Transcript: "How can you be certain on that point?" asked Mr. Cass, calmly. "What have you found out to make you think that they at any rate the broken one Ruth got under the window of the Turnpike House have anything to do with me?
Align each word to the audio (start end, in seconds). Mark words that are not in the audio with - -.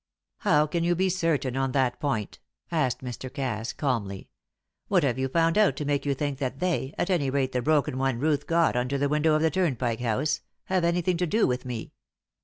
"How 0.39 0.65
can 0.65 0.83
you 0.83 0.95
be 0.95 1.09
certain 1.09 1.55
on 1.55 1.73
that 1.73 1.99
point?" 1.99 2.39
asked 2.71 3.03
Mr. 3.03 3.31
Cass, 3.31 3.71
calmly. 3.71 4.29
"What 4.87 5.03
have 5.03 5.19
you 5.19 5.27
found 5.27 5.59
out 5.59 5.75
to 5.75 5.85
make 5.85 6.07
you 6.07 6.15
think 6.15 6.39
that 6.39 6.57
they 6.59 6.95
at 6.97 7.11
any 7.11 7.29
rate 7.29 7.51
the 7.51 7.61
broken 7.61 7.99
one 7.99 8.17
Ruth 8.17 8.47
got 8.47 8.75
under 8.75 8.97
the 8.97 9.09
window 9.09 9.35
of 9.35 9.43
the 9.43 9.51
Turnpike 9.51 9.99
House 9.99 10.41
have 10.63 10.83
anything 10.83 11.17
to 11.17 11.27
do 11.27 11.45
with 11.45 11.65
me? 11.65 11.93